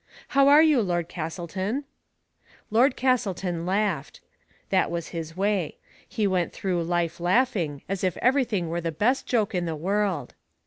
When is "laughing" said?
7.19-7.83